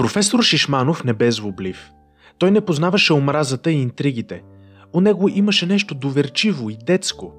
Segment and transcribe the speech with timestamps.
[0.00, 1.90] Професор Шишманов не бе злоблив.
[2.38, 4.42] Той не познаваше омразата и интригите.
[4.92, 7.32] У него имаше нещо доверчиво и детско.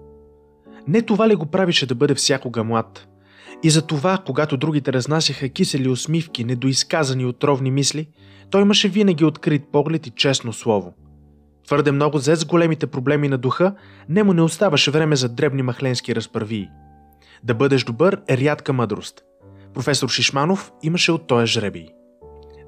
[0.87, 3.07] Не това ли го правише да бъде всякога млад?
[3.63, 8.07] И за това, когато другите разнасяха кисели усмивки, недоизказани отровни мисли,
[8.49, 10.93] той имаше винаги открит поглед и честно слово.
[11.67, 13.75] Твърде много зет с големите проблеми на духа,
[14.09, 16.69] не му не оставаше време за дребни махленски разправии.
[17.43, 19.21] Да бъдеш добър е рядка мъдрост.
[19.73, 22.00] Професор Шишманов имаше от този жребий.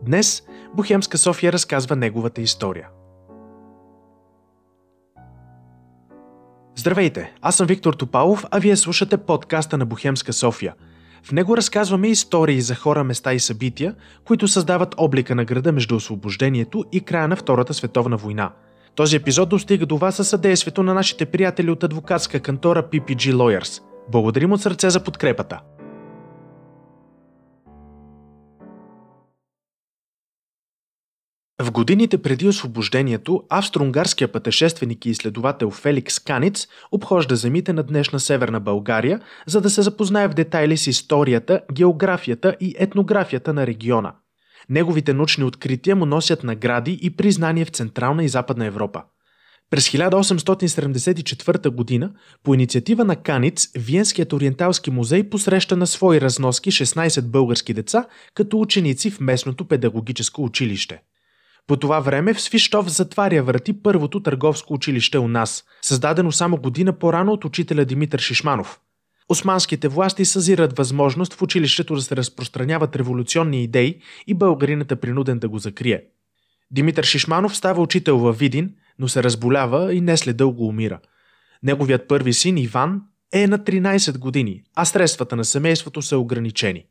[0.05, 0.43] Днес
[0.75, 2.87] Бухемска София разказва неговата история.
[6.75, 10.73] Здравейте, аз съм Виктор Топалов, а вие слушате подкаста на Бухемска София.
[11.23, 13.95] В него разказваме истории за хора, места и събития,
[14.25, 18.51] които създават облика на града между освобождението и края на Втората световна война.
[18.95, 23.81] Този епизод достига до вас със съдействието на нашите приятели от адвокатска кантора PPG Lawyers.
[24.11, 25.59] Благодарим от сърце за подкрепата!
[31.63, 38.59] В годините преди освобождението, австро-унгарския пътешественик и изследовател Феликс Каниц обхожда земите на днешна Северна
[38.59, 44.13] България, за да се запознае в детайли с историята, географията и етнографията на региона.
[44.69, 49.03] Неговите научни открития му носят награди и признания в Централна и Западна Европа.
[49.69, 52.09] През 1874 г.
[52.43, 58.59] по инициатива на Каниц, Виенският ориенталски музей посреща на свои разноски 16 български деца като
[58.59, 61.01] ученици в местното педагогическо училище.
[61.67, 66.99] По това време в Свищов затваря врати първото търговско училище у нас, създадено само година
[66.99, 68.79] по-рано от учителя Димитър Шишманов.
[69.29, 75.39] Османските власти съзират възможност в училището да се разпространяват революционни идеи и българинът е принуден
[75.39, 76.03] да го закрие.
[76.71, 80.99] Димитър Шишманов става учител във Видин, но се разболява и не след дълго умира.
[81.63, 83.01] Неговият първи син Иван
[83.33, 86.85] е на 13 години, а средствата на семейството са ограничени.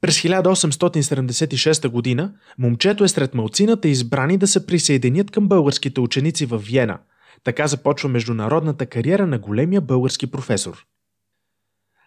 [0.00, 2.32] През 1876 г.
[2.58, 6.98] момчето е сред малцината избрани да се присъединят към българските ученици в Виена.
[7.44, 10.84] Така започва международната кариера на големия български професор.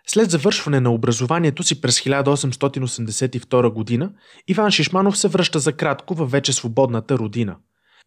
[0.08, 4.10] След завършване на образованието си през 1882 г.
[4.48, 7.56] Иван Шишманов се връща за кратко във вече свободната родина.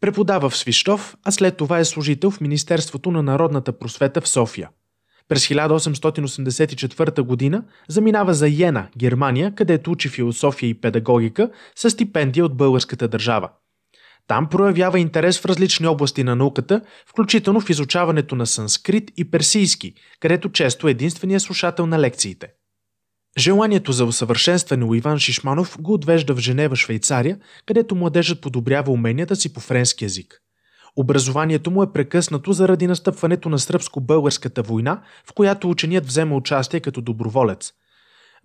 [0.00, 4.68] Преподава в Свищов, а след това е служител в Министерството на народната просвета в София–
[5.28, 7.62] през 1884 г.
[7.88, 13.50] заминава за Йена, Германия, където учи философия и педагогика с стипендия от българската държава.
[14.26, 19.94] Там проявява интерес в различни области на науката, включително в изучаването на санскрит и персийски,
[20.20, 22.48] където често е единствения слушател на лекциите.
[23.38, 29.36] Желанието за усъвършенстване у Иван Шишманов го отвежда в Женева, Швейцария, където младежът подобрява уменията
[29.36, 30.43] си по френски язик.
[30.96, 37.00] Образованието му е прекъснато заради настъпването на сръбско-българската война, в която ученият взема участие като
[37.00, 37.72] доброволец.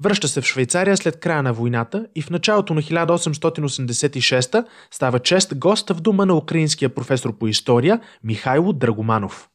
[0.02, 5.56] Връща се в Швейцария след края на войната и в началото на 1886 става чест
[5.56, 9.50] гост в дома на украинския професор по история Михайло Драгоманов.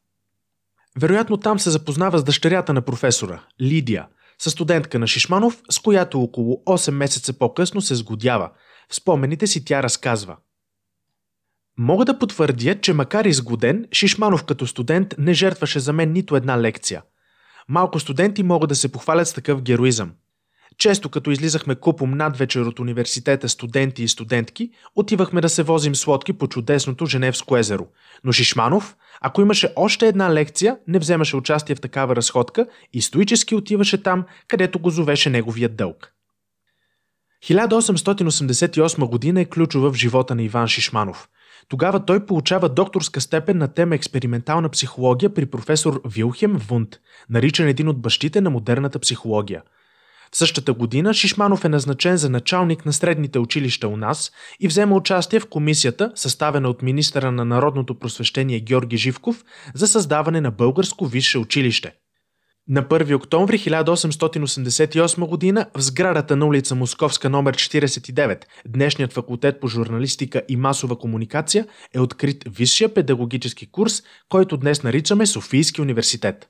[0.99, 4.07] Вероятно там се запознава с дъщерята на професора, Лидия,
[4.39, 8.51] със студентка на Шишманов, с която около 8 месеца по-късно се сгодява.
[8.89, 10.37] В спомените си тя разказва–
[11.79, 16.61] Мога да потвърдя, че макар изгоден, Шишманов като студент не жертваше за мен нито една
[16.61, 17.03] лекция.
[17.69, 20.13] Малко студенти могат да се похвалят с такъв героизъм.
[20.79, 25.95] Често като излизахме купом над вечер от университета студенти и студентки, отивахме да се возим
[25.95, 27.87] с лодки по чудесното Женевско езеро.
[28.25, 33.55] Но Шишманов, ако имаше още една лекция, не вземаше участие в такава разходка и стоически
[33.55, 36.13] отиваше там, където го зовеше неговият дълг.
[37.45, 41.29] 1888 година е ключова в живота на Иван Шишманов.
[41.69, 46.89] Тогава той получава докторска степен на тема експериментална психология при професор Вилхем Вунд,
[47.31, 49.63] наричан един от бащите на модерната психология.
[50.33, 54.97] В същата година Шишманов е назначен за началник на средните училища у нас и взема
[54.97, 59.45] участие в комисията, съставена от министъра на народното просвещение Георги Живков,
[59.75, 61.93] за създаване на българско висше училище–
[62.69, 65.67] на 1 октомври 1888 г.
[65.75, 72.01] в сградата на улица Московска номер 49, днешният факултет по журналистика и масова комуникация е
[72.01, 76.49] открит висшия педагогически курс, който днес наричаме Софийски университет.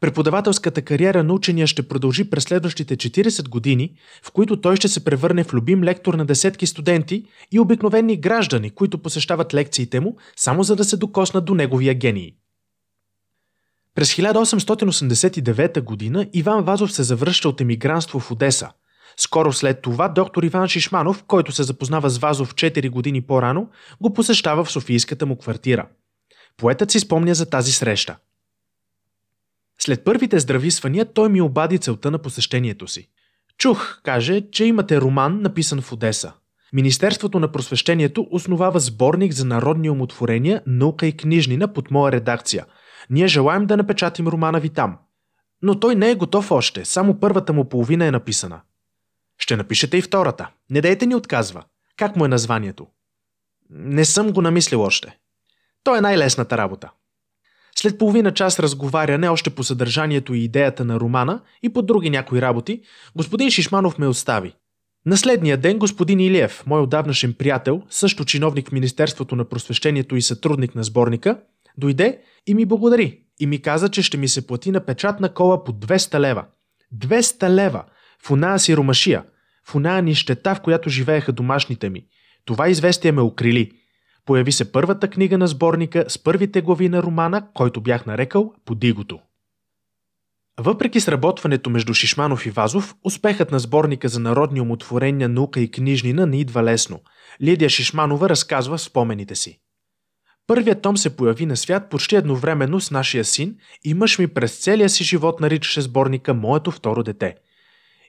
[0.00, 5.04] Преподавателската кариера на учения ще продължи през следващите 40 години, в които той ще се
[5.04, 10.62] превърне в любим лектор на десетки студенти и обикновени граждани, които посещават лекциите му, само
[10.62, 12.32] за да се докоснат до неговия гений.
[13.94, 16.26] През 1889 г.
[16.32, 18.70] Иван Вазов се завръща от емигрантство в Одеса.
[19.16, 24.12] Скоро след това доктор Иван Шишманов, който се запознава с Вазов 4 години по-рано, го
[24.12, 25.88] посещава в Софийската му квартира.
[26.56, 28.16] Поетът си спомня за тази среща.
[29.78, 33.08] След първите здрависвания той ми обади целта на посещението си.
[33.58, 36.32] Чух, каже, че имате роман, написан в Одеса.
[36.72, 42.66] Министерството на просвещението основава сборник за народни умотворения, наука и книжнина под моя редакция.
[43.12, 44.98] Ние желаем да напечатим романа ви там.
[45.62, 48.60] Но той не е готов още, само първата му половина е написана.
[49.38, 50.48] Ще напишете и втората.
[50.70, 51.64] Не дайте ни отказва.
[51.96, 52.86] Как му е названието?
[53.70, 55.18] Не съм го намислил още.
[55.84, 56.90] То е най-лесната работа.
[57.76, 62.42] След половина час разговаряне още по съдържанието и идеята на романа и по други някои
[62.42, 62.82] работи,
[63.16, 64.54] господин Шишманов ме остави.
[65.06, 70.22] На следния ден господин Илиев, мой отдавнашен приятел, също чиновник в Министерството на просвещението и
[70.22, 71.40] сътрудник на сборника,
[71.78, 75.64] дойде и ми благодари и ми каза, че ще ми се плати на печатна кола
[75.64, 76.44] по 200 лева.
[76.94, 77.84] 200 лева!
[78.26, 79.24] В оная си ромашия,
[79.64, 82.06] в оная нищета, в която живееха домашните ми.
[82.44, 83.72] Това известие ме укрили–
[84.26, 89.18] Появи се първата книга на сборника с първите глави на романа, който бях нарекал Подигото.
[90.60, 96.26] Въпреки сработването между Шишманов и Вазов, успехът на сборника за народни умотворения, наука и книжнина
[96.26, 97.00] не идва лесно.
[97.42, 99.60] Лидия Шишманова разказва в спомените си.
[100.52, 104.58] Първият том се появи на свят почти едновременно с нашия син и мъж ми през
[104.58, 107.34] целия си живот наричаше сборника Моето второ дете–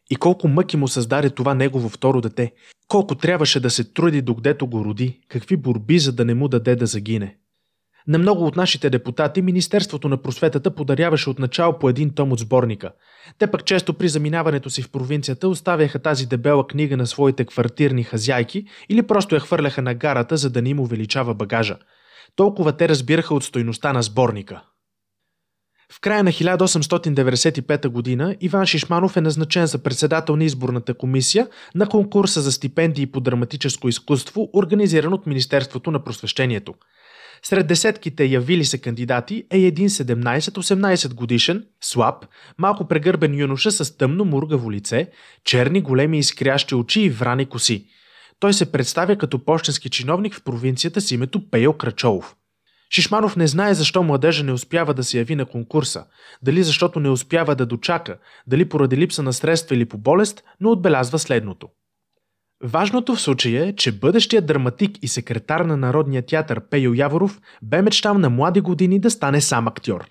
[0.09, 2.51] и колко мъки му създаде това негово второ дете.
[2.87, 5.19] Колко трябваше да се труди докъдето го роди.
[5.27, 7.37] Какви борби, за да не му даде да загине.
[8.07, 12.91] На много от нашите депутати Министерството на просветата подаряваше отначало по един том от сборника.
[13.37, 18.03] Те пък често при заминаването си в провинцията оставяха тази дебела книга на своите квартирни
[18.03, 21.77] хазяйки или просто я хвърляха на гарата, за да не им увеличава багажа.
[22.35, 24.61] Толкова те разбираха от стойността на сборника.
[25.91, 28.35] В края на 1895 г.
[28.41, 33.89] Иван Шишманов е назначен за председател на изборната комисия на конкурса за стипендии по драматическо
[33.89, 36.73] изкуство, организиран от Министерството на просвещението.
[37.43, 42.25] Сред десетките явили се кандидати е един 17-18 годишен, слаб,
[42.57, 45.09] малко прегърбен юноша с тъмно мургаво лице,
[45.43, 47.87] черни големи изкрящи очи и врани коси.
[48.43, 52.35] Той се представя като почтенски чиновник в провинцията с името Пейо Крачолов–
[52.93, 56.05] Шишманов не знае защо младежа не успява да се яви на конкурса.
[56.41, 58.17] Дали защото не успява да дочака,
[58.47, 61.67] дали поради липса на средства или по болест, но отбелязва следното.
[62.63, 67.81] Важното в случая е, че бъдещият драматик и секретар на Народния театър Пейо Яворов бе
[67.81, 70.09] мечтал на млади години да стане сам актьор.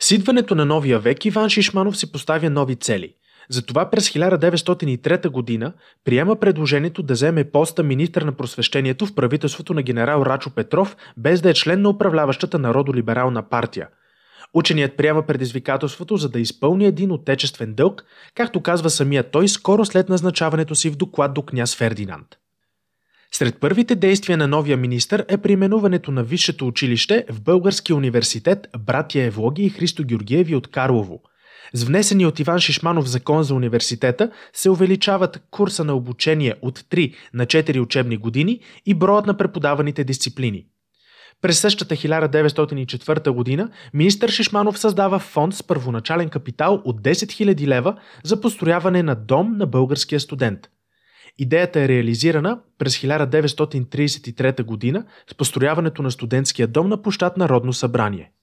[0.00, 3.14] С идването на новия век Иван Шишманов си поставя нови цели.
[3.50, 5.72] Затова през 1903 година
[6.04, 11.40] приема предложението да вземе поста министър на просвещението в правителството на генерал Рачо Петров, без
[11.40, 13.88] да е член на управляващата народолиберална партия.
[14.54, 18.04] Ученият приема предизвикателството, за да изпълни един отечествен дълг,
[18.34, 22.26] както казва самия той скоро след назначаването си в доклад до княз Фердинанд.
[23.32, 29.24] Сред първите действия на новия министър е применуването на висшето училище в Българския университет Братия
[29.24, 31.22] Евлоги и Христо Георгиеви от Карлово–
[31.74, 37.14] с внесени от Иван Шишманов закон за университета се увеличават курса на обучение от 3
[37.34, 40.66] на 4 учебни години и броят на преподаваните дисциплини.
[41.42, 47.96] През същата 1904 година министър Шишманов създава фонд с първоначален капитал от 10 000 лева
[48.24, 50.68] за построяване на дом на българския студент.
[51.38, 58.30] Идеята е реализирана през 1933 година с построяването на студентския дом на площад Народно събрание–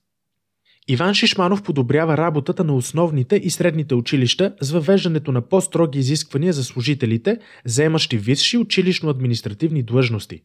[0.89, 6.63] Иван Шишманов подобрява работата на основните и средните училища с въвеждането на по-строги изисквания за
[6.63, 10.41] служителите, заемащи висши училищно-административни длъжности.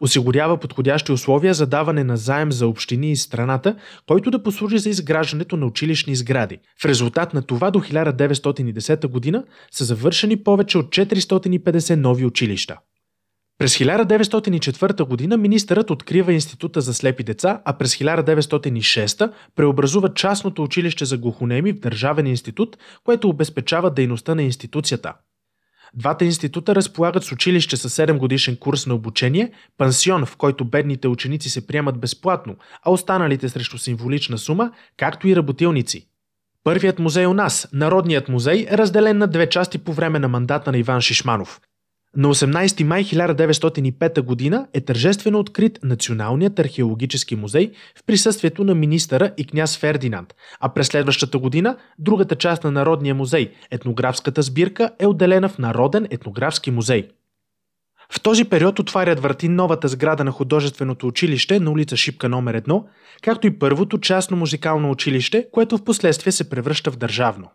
[0.00, 4.90] Осигурява подходящи условия за даване на заем за общини и страната, който да послужи за
[4.90, 6.58] изграждането на училищни сгради.
[6.82, 12.76] В резултат на това до 1910 година са завършени повече от 450 нови училища.
[13.60, 15.36] През 1904 г.
[15.36, 21.80] министърът открива Института за слепи деца, а през 1906 преобразува частното училище за глухонеми в
[21.80, 25.14] Държавен институт, което обезпечава дейността на институцията.
[25.94, 31.08] Двата института разполагат с училище с 7 годишен курс на обучение, пансион, в който бедните
[31.08, 36.08] ученици се приемат безплатно, а останалите срещу символична сума, както и работилници.
[36.64, 40.72] Първият музей у нас, Народният музей, е разделен на две части по време на мандата
[40.72, 41.60] на Иван Шишманов.
[42.16, 44.66] На 18 май 1905 г.
[44.72, 50.86] е тържествено открит Националният археологически музей в присъствието на министъра и княз Фердинанд, а през
[50.86, 57.08] следващата година другата част на Народния музей, етнографската сбирка, е отделена в Народен етнографски музей.
[58.12, 62.84] В този период отварят врати новата сграда на художественото училище на улица Шипка номер 1,
[63.22, 67.50] както и първото частно музикално училище, което в последствие се превръща в държавно.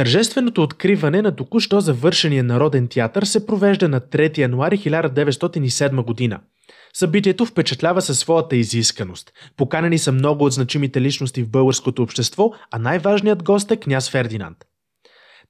[0.00, 6.40] Тържественото откриване на току-що завършения Народен театър се провежда на 3 януари 1907 година.
[6.94, 9.32] Събитието впечатлява със своята изисканост.
[9.56, 14.56] Поканени са много от значимите личности в българското общество, а най-важният гост е княз Фердинанд.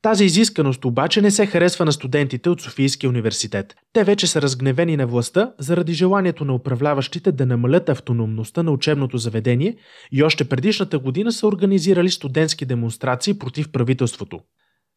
[0.03, 3.75] Тази изисканост обаче не се харесва на студентите от Софийския университет.
[3.93, 9.19] Те вече са разгневени на властта заради желанието на управляващите да намалят автономността на учебното
[9.19, 9.77] заведение
[10.13, 14.41] и още предишната година са организирали студентски демонстрации против правителството.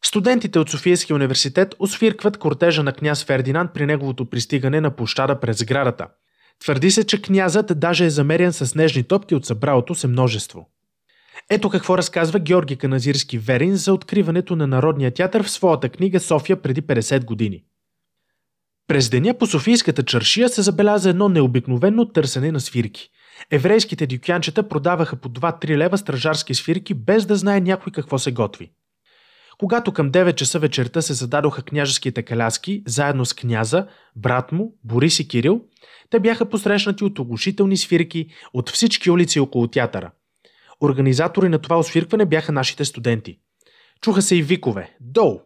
[0.04, 5.58] Студентите от Софийския университет освиркват кортежа на княз Фердинанд при неговото пристигане на площада през
[5.58, 6.06] сградата.
[6.60, 10.68] Твърди се, че князът даже е замерен с снежни топки от събралото се множество.
[11.50, 16.62] Ето какво разказва Георги Каназирски Верин за откриването на Народния театър в своята книга София
[16.62, 17.64] преди 50 години.
[18.88, 23.10] През деня по Софийската чаршия се забеляза едно необикновено търсене на свирки.
[23.50, 28.72] Еврейските дюкянчета продаваха по 2-3 лева стражарски свирки, без да знае някой какво се готви.
[29.58, 33.86] Когато към 9 часа вечерта се зададоха княжеските каляски, заедно с княза,
[34.16, 35.60] брат му, Борис и Кирил,
[36.10, 40.10] те бяха посрещнати от оглушителни свирки от всички улици около театъра–
[40.80, 43.38] Организатори на това освиркване бяха нашите студенти.
[44.00, 45.40] Чуха се и викове «Долу!».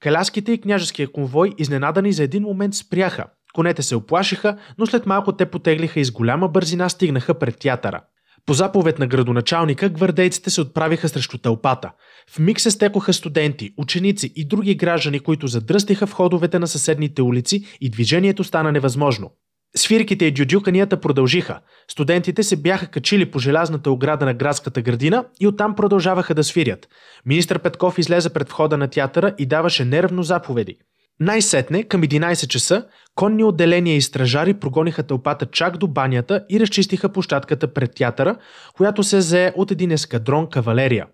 [0.00, 3.26] Каляските и княжеския конвой, изненадани за един момент, спряха.
[3.54, 8.00] Конете се оплашиха, но след малко те потеглиха и с голяма бързина стигнаха пред театъра.
[8.46, 11.92] По заповед на градоначалника, гвардейците се отправиха срещу тълпата.
[12.30, 17.22] В миг се стекоха студенти, ученици и други граждани, които задръстиха в ходовете на съседните
[17.22, 19.30] улици и движението стана невъзможно.
[19.76, 21.60] Свирките и дюдюканията продължиха.
[21.90, 26.88] Студентите се бяха качили по желязната ограда на градската градина и оттам продължаваха да свирят.
[27.26, 30.78] Министър Петков излезе пред входа на театъра и даваше нервно заповеди.
[31.20, 37.08] Най-сетне, към 11 часа, конни отделения и стражари прогониха тълпата чак до банята и разчистиха
[37.08, 38.36] площадката пред театъра,
[38.76, 41.06] която се зае от един ескадрон кавалерия.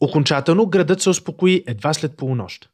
[0.00, 2.70] Окончателно градът се успокои едва след полунощ.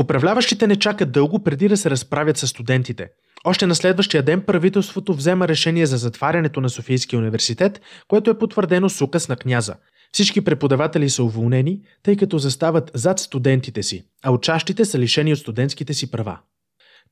[0.00, 3.08] Управляващите не чакат дълго преди да се разправят с студентите–
[3.44, 8.88] още на следващия ден правителството взема решение за затварянето на Софийския университет, което е потвърдено
[8.88, 9.74] с указ на княза.
[10.12, 15.38] Всички преподаватели са уволнени, тъй като застават зад студентите си, а учащите са лишени от
[15.38, 16.38] студентските си права.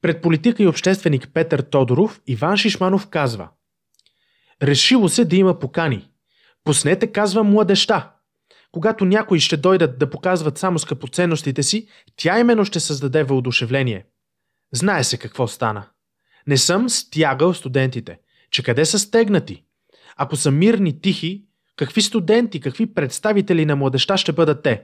[0.02, 3.48] Пред политика и общественик Петър Тодоров Иван Шишманов казва
[4.62, 6.08] Решило се да има покани.
[6.64, 8.10] Поснете, казва младеща.
[8.72, 14.06] Когато някои ще дойдат да показват само скъпоценностите си, тя именно ще създаде въодушевление.
[14.72, 15.86] Знае се какво стана.
[16.46, 18.18] Не съм стягал студентите,
[18.50, 19.64] че къде са стегнати.
[20.16, 21.44] Ако са мирни, тихи,
[21.76, 24.82] какви студенти, какви представители на младеща ще бъдат те?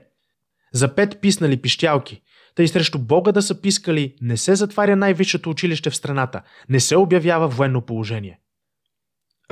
[0.73, 2.21] За пет писнали пищялки,
[2.55, 6.97] тъй срещу Бога да са пискали, не се затваря най-висшето училище в страната, не се
[6.97, 8.39] обявява военно положение.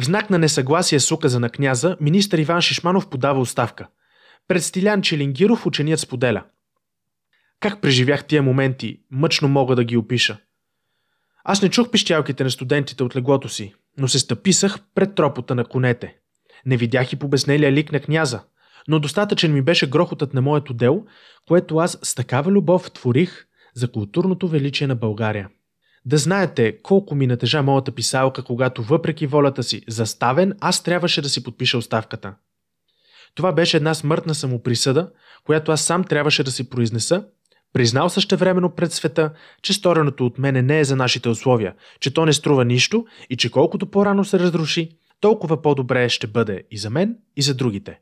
[0.01, 3.87] В знак на несъгласие с указа на княза, министър Иван Шишманов подава оставка.
[4.47, 6.43] Пред Стилян Челингиров ученият споделя.
[7.59, 10.37] Как преживях тия моменти, мъчно мога да ги опиша.
[11.49, 15.65] Аз не чух пищялките на студентите от леглото си, но се стъписах пред тропота на
[15.65, 16.15] конете.
[16.65, 18.43] Не видях и побеснелия лик на княза,
[18.87, 21.05] но достатъчен ми беше грохотът на моето дело,
[21.47, 25.49] което аз с такава любов творих за културното величие на България.
[26.05, 31.29] Да знаете колко ми натежа моята писалка, когато въпреки волята си, заставен, аз трябваше да
[31.29, 32.35] си подпиша оставката.
[33.35, 35.11] Това беше една смъртна самоприсъда,
[35.45, 37.23] която аз сам трябваше да си произнеса
[37.73, 42.25] Признал същевременно пред света, че стореното от мене не е за нашите условия, че то
[42.25, 46.89] не струва нищо и че колкото по-рано се разруши, толкова по-добре ще бъде и за
[46.89, 47.99] мен, и за другите.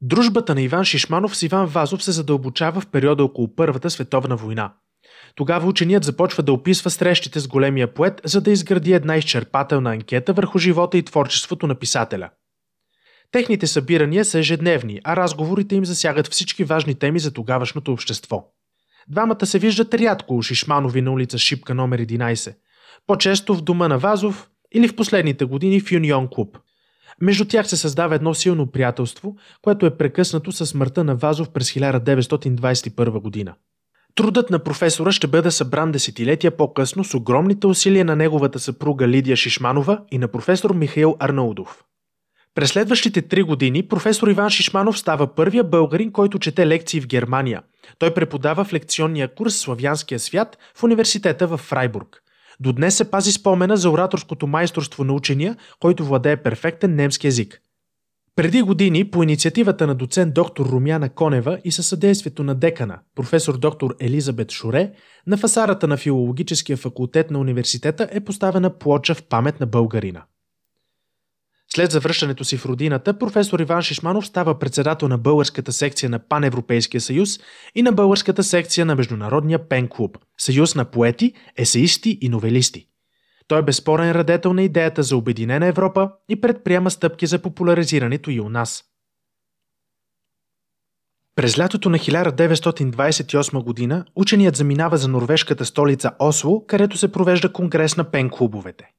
[0.00, 4.74] Дружбата на Иван Шишманов с Иван Вазов се задълбочава в периода около Първата световна война.
[5.34, 10.32] Тогава ученият започва да описва срещите с големия поет, за да изгради една изчерпателна анкета
[10.32, 12.30] върху живота и творчеството на писателя–
[13.32, 18.44] Техните събирания са ежедневни, а разговорите им засягат всички важни теми за тогавашното общество.
[19.08, 22.54] Двамата се виждат рядко у Шишманови на улица Шипка номер 11,
[23.06, 26.58] по-често в дома на Вазов или в последните години в Юнион клуб.
[27.20, 31.70] Между тях се създава едно силно приятелство, което е прекъснато със смъртта на Вазов през
[31.70, 33.54] 1921 година.
[34.14, 39.36] Трудът на професора ще бъде събран десетилетия по-късно с огромните усилия на неговата съпруга Лидия
[39.36, 41.84] Шишманова и на професор Михаил Арнаудов.
[42.58, 47.62] През следващите три години професор Иван Шишманов става първия българин, който чете лекции в Германия.
[47.98, 52.22] Той преподава в лекционния курс Славянския свят в университета в Фрайбург.
[52.60, 57.60] До днес се пази спомена за ораторското майсторство на учения, който владее перфектен немски язик.
[58.36, 63.58] Преди години, по инициативата на доцент доктор Румяна Конева и със съдействието на декана, професор
[63.58, 64.92] доктор Елизабет Шуре,
[65.26, 70.22] на фасарата на филологическия факултет на университета е поставена плоча в памет на българина.
[71.74, 77.00] След завръщането си в родината, професор Иван Шишманов става председател на българската секция на Паневропейския
[77.00, 77.38] съюз
[77.74, 82.86] и на българската секция на Международния пен клуб– съюз на поети, есеисти и новелисти.
[83.48, 88.40] Той е безспорен радетел на идеята за Обединена Европа и предприема стъпки за популяризирането и
[88.40, 88.84] у нас.
[91.36, 97.96] През лятото на 1928 година ученият заминава за норвежката столица Осло, където се провежда конгрес
[97.96, 98.90] на пен-клубовете.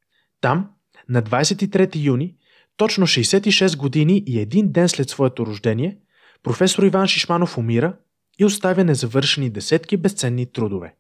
[0.42, 0.70] Там,
[1.10, 2.36] на 23 юни,
[2.80, 5.98] точно 66 години и един ден след своето рождение,
[6.44, 7.94] професор Иван Шишманов умира
[8.40, 10.96] и оставя незавършени десетки безценни трудове.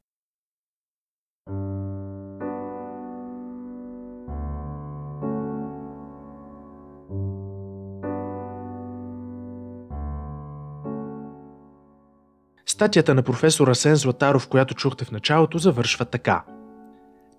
[12.65, 16.45] Статията на професор Асен Златаров, която чухте в началото, завършва така.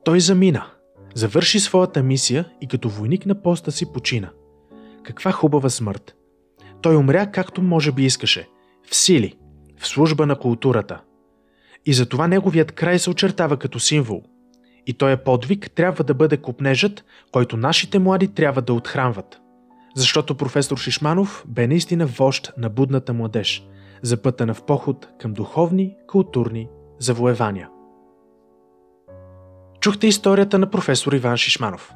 [0.04, 0.66] Той замина,
[1.14, 4.31] завърши своята мисия и като войник на поста си почина.
[5.02, 6.17] Каква хубава смърт!
[6.83, 8.49] Той умря както може би искаше,
[8.90, 9.35] в сили,
[9.79, 11.00] в служба на културата.
[11.87, 14.23] И затова неговият край се очертава като символ.
[14.87, 19.40] И той е подвиг трябва да бъде купнежът, който нашите млади трябва да отхранват.
[19.97, 23.67] Защото професор Шишманов бе наистина вожд на будната младеж–
[24.02, 27.69] запътана в поход към духовни, културни завоевания.
[29.81, 31.93] Чухте историята на професор Иван Шишманов.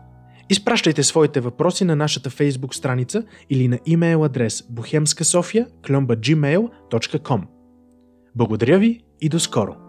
[0.51, 7.43] Изпращайте своите въпроси на нашата фейсбук страница или на имейл адрес bohemskasofia.gmail.com
[8.37, 9.84] Благодаря ви и до скоро!